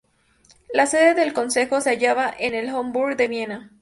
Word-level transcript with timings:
La 0.73 0.87
sede 0.87 1.13
del 1.13 1.31
Consejo 1.31 1.79
se 1.79 1.91
hallaba 1.91 2.33
en 2.39 2.55
el 2.55 2.73
Hofburg 2.73 3.15
de 3.15 3.27
Viena. 3.27 3.69